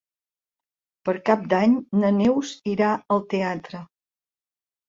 [1.09, 3.83] Per Cap d'Any na Neus irà al teatre.